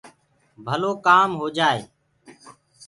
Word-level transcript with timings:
ڀلو 0.65 0.91
ڪآم 1.05 1.29
هوجآئي 1.39 1.81